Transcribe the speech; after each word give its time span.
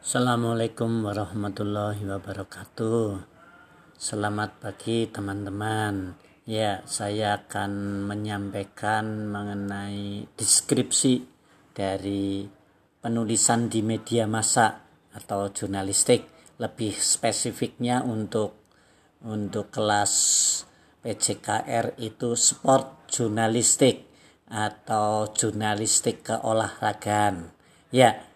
Assalamualaikum 0.00 1.04
warahmatullahi 1.04 2.00
wabarakatuh. 2.08 3.20
Selamat 4.00 4.56
pagi 4.56 5.04
teman-teman. 5.04 6.16
Ya, 6.48 6.80
saya 6.88 7.36
akan 7.36 8.08
menyampaikan 8.08 9.28
mengenai 9.28 10.24
deskripsi 10.40 11.20
dari 11.76 12.48
penulisan 13.04 13.68
di 13.68 13.84
media 13.84 14.24
massa 14.24 14.88
atau 15.12 15.52
jurnalistik. 15.52 16.24
Lebih 16.56 16.96
spesifiknya 16.96 18.00
untuk 18.00 18.56
untuk 19.20 19.68
kelas 19.68 20.12
PJKR 21.04 22.00
itu 22.00 22.40
sport 22.40 23.04
jurnalistik 23.12 24.08
atau 24.48 25.28
jurnalistik 25.28 26.24
keolahragaan. 26.24 27.52
Ya, 27.92 28.29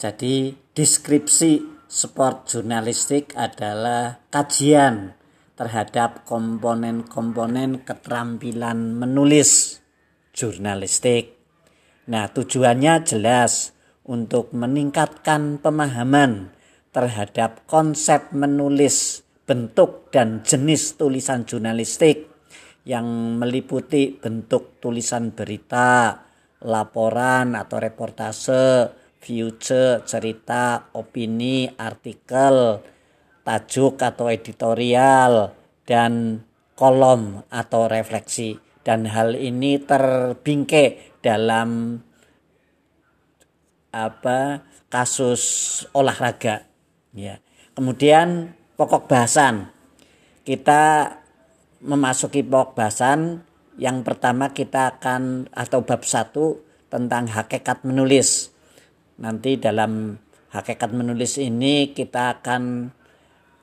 jadi 0.00 0.56
deskripsi 0.72 1.84
sport 1.84 2.48
jurnalistik 2.48 3.36
adalah 3.36 4.24
kajian 4.32 5.12
terhadap 5.60 6.24
komponen-komponen 6.24 7.84
keterampilan 7.84 8.96
menulis 8.96 9.84
jurnalistik. 10.32 11.36
Nah, 12.08 12.32
tujuannya 12.32 13.04
jelas 13.04 13.76
untuk 14.08 14.56
meningkatkan 14.56 15.60
pemahaman 15.60 16.48
terhadap 16.96 17.68
konsep 17.68 18.32
menulis, 18.32 19.20
bentuk 19.44 20.08
dan 20.08 20.40
jenis 20.40 20.96
tulisan 20.96 21.44
jurnalistik 21.44 22.24
yang 22.88 23.36
meliputi 23.36 24.16
bentuk 24.16 24.80
tulisan 24.80 25.36
berita, 25.36 26.24
laporan 26.64 27.52
atau 27.52 27.76
reportase, 27.76 28.96
future, 29.20 30.02
cerita, 30.08 30.90
opini, 30.96 31.68
artikel, 31.68 32.80
tajuk 33.44 34.00
atau 34.00 34.32
editorial, 34.32 35.52
dan 35.84 36.42
kolom 36.72 37.44
atau 37.52 37.86
refleksi. 37.86 38.56
Dan 38.80 39.04
hal 39.04 39.36
ini 39.36 39.76
terbingkai 39.76 41.20
dalam 41.20 42.00
apa 43.92 44.64
kasus 44.88 45.42
olahraga. 45.92 46.64
Ya. 47.12 47.44
Kemudian 47.76 48.56
pokok 48.80 49.04
bahasan. 49.04 49.68
Kita 50.40 51.12
memasuki 51.84 52.40
pokok 52.40 52.72
bahasan. 52.72 53.44
Yang 53.76 53.98
pertama 54.04 54.56
kita 54.56 54.96
akan 54.96 55.52
atau 55.52 55.84
bab 55.84 56.04
satu 56.04 56.64
tentang 56.88 57.28
hakikat 57.28 57.84
menulis 57.84 58.52
Nanti 59.20 59.60
dalam 59.60 60.16
hakikat 60.50 60.90
menulis 60.96 61.36
ini 61.36 61.92
kita 61.92 62.40
akan 62.40 62.88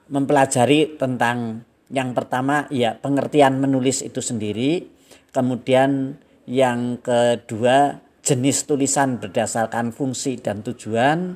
mempelajari 0.07 0.95
tentang 0.95 1.65
yang 1.91 2.13
pertama 2.13 2.67
ya 2.71 2.95
pengertian 2.95 3.59
menulis 3.59 4.03
itu 4.03 4.21
sendiri, 4.23 4.85
kemudian 5.31 6.15
yang 6.47 6.99
kedua 7.03 7.99
jenis 8.23 8.67
tulisan 8.67 9.19
berdasarkan 9.19 9.95
fungsi 9.95 10.39
dan 10.39 10.63
tujuan, 10.63 11.35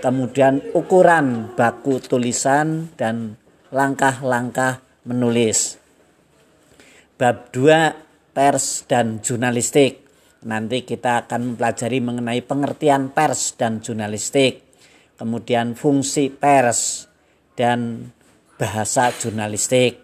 kemudian 0.00 0.60
ukuran 0.72 1.52
baku 1.56 2.00
tulisan 2.00 2.92
dan 2.96 3.36
langkah-langkah 3.72 4.80
menulis. 5.04 5.80
Bab 7.16 7.52
2 7.52 8.32
pers 8.32 8.88
dan 8.88 9.20
jurnalistik. 9.20 10.00
Nanti 10.42 10.82
kita 10.82 11.26
akan 11.26 11.54
mempelajari 11.54 12.02
mengenai 12.02 12.42
pengertian 12.42 13.14
pers 13.14 13.54
dan 13.54 13.78
jurnalistik, 13.78 14.74
kemudian 15.14 15.78
fungsi 15.78 16.34
pers 16.34 17.06
dan 17.54 18.10
bahasa 18.58 19.14
jurnalistik. 19.14 20.02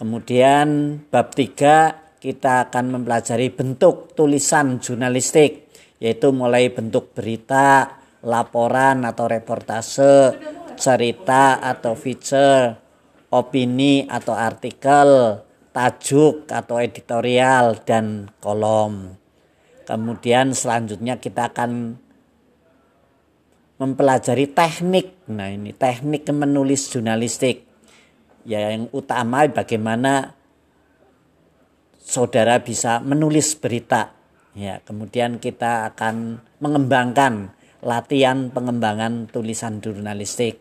Kemudian 0.00 0.96
bab 1.12 1.36
3 1.36 2.16
kita 2.16 2.70
akan 2.70 2.96
mempelajari 2.96 3.52
bentuk 3.52 4.16
tulisan 4.16 4.80
jurnalistik, 4.80 5.68
yaitu 6.00 6.32
mulai 6.32 6.72
bentuk 6.72 7.12
berita, 7.12 8.00
laporan 8.24 9.04
atau 9.04 9.28
reportase, 9.28 10.32
cerita 10.80 11.60
atau 11.60 11.92
feature, 11.92 12.72
opini 13.28 14.08
atau 14.08 14.32
artikel, 14.32 15.42
tajuk 15.76 16.48
atau 16.48 16.80
editorial, 16.80 17.84
dan 17.84 18.32
kolom. 18.40 19.21
Kemudian 19.92 20.56
selanjutnya 20.56 21.20
kita 21.20 21.52
akan 21.52 22.00
mempelajari 23.76 24.48
teknik. 24.48 25.28
Nah, 25.28 25.52
ini 25.52 25.76
teknik 25.76 26.24
menulis 26.32 26.88
jurnalistik. 26.88 27.68
Ya, 28.48 28.72
yang 28.72 28.88
utama 28.96 29.44
bagaimana 29.52 30.32
saudara 32.00 32.64
bisa 32.64 33.04
menulis 33.04 33.52
berita. 33.52 34.16
Ya, 34.56 34.80
kemudian 34.80 35.36
kita 35.36 35.92
akan 35.92 36.40
mengembangkan 36.64 37.52
latihan 37.84 38.48
pengembangan 38.48 39.28
tulisan 39.28 39.84
jurnalistik. 39.84 40.56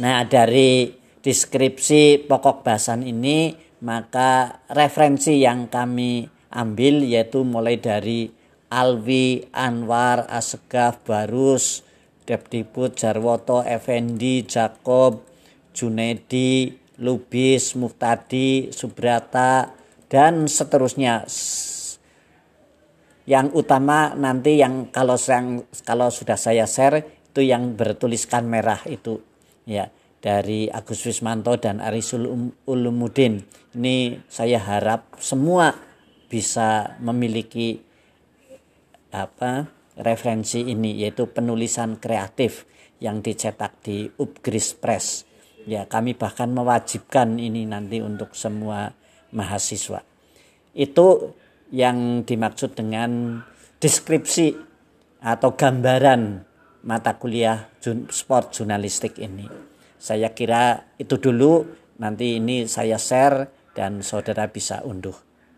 Nah, 0.00 0.24
dari 0.24 0.88
deskripsi 1.20 2.24
pokok 2.24 2.64
bahasan 2.64 3.04
ini 3.04 3.52
maka 3.84 4.64
referensi 4.72 5.36
yang 5.44 5.68
kami 5.68 6.39
ambil 6.50 7.06
yaitu 7.06 7.46
mulai 7.46 7.78
dari 7.78 8.30
Alwi, 8.70 9.50
Anwar, 9.50 10.30
Asegaf, 10.30 11.02
Barus, 11.02 11.82
Depdiput, 12.22 12.94
Jarwoto, 12.94 13.66
Effendi, 13.66 14.46
Jakob, 14.46 15.26
Junedi, 15.74 16.70
Lubis, 17.02 17.74
Muftadi, 17.74 18.70
Subrata, 18.70 19.74
dan 20.06 20.46
seterusnya. 20.46 21.26
Yang 23.26 23.46
utama 23.54 24.14
nanti 24.14 24.58
yang 24.58 24.90
kalau 24.90 25.14
yang 25.18 25.62
kalau 25.86 26.10
sudah 26.10 26.34
saya 26.34 26.66
share 26.66 27.02
itu 27.30 27.46
yang 27.46 27.78
bertuliskan 27.78 28.42
merah 28.50 28.82
itu 28.90 29.22
ya 29.70 29.86
dari 30.18 30.66
Agus 30.66 31.06
Wismanto 31.06 31.54
dan 31.62 31.78
Arisul 31.78 32.26
Ulumuddin. 32.66 33.46
Ini 33.78 34.18
saya 34.26 34.58
harap 34.58 35.14
semua 35.22 35.89
bisa 36.30 36.94
memiliki 37.02 37.82
apa 39.10 39.66
referensi 39.98 40.62
ini 40.70 41.02
yaitu 41.02 41.26
penulisan 41.26 41.98
kreatif 41.98 42.64
yang 43.02 43.18
dicetak 43.20 43.82
di 43.82 44.06
Upgris 44.06 44.78
Press. 44.78 45.26
Ya, 45.66 45.84
kami 45.84 46.14
bahkan 46.16 46.54
mewajibkan 46.54 47.36
ini 47.36 47.68
nanti 47.68 48.00
untuk 48.00 48.32
semua 48.32 48.94
mahasiswa. 49.34 50.00
Itu 50.72 51.36
yang 51.74 52.24
dimaksud 52.24 52.78
dengan 52.78 53.42
deskripsi 53.82 54.56
atau 55.20 55.52
gambaran 55.52 56.46
mata 56.84 57.12
kuliah 57.20 57.68
sport 58.08 58.56
jurnalistik 58.56 59.20
ini. 59.20 59.44
Saya 60.00 60.32
kira 60.32 60.96
itu 60.96 61.20
dulu, 61.20 61.68
nanti 62.00 62.40
ini 62.40 62.64
saya 62.64 62.96
share 62.96 63.52
dan 63.76 64.00
saudara 64.00 64.48
bisa 64.48 64.80
unduh. 64.80 65.29